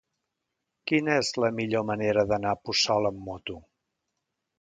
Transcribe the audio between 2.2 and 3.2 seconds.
d'anar a Puçol